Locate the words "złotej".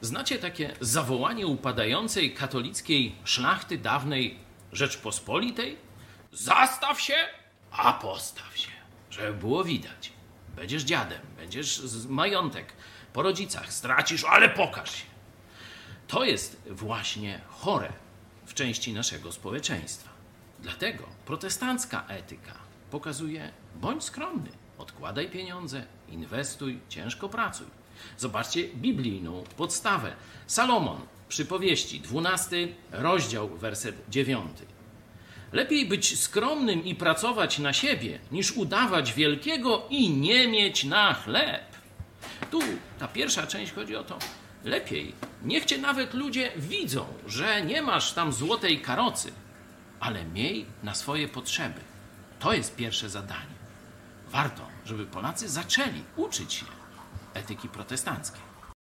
48.32-48.80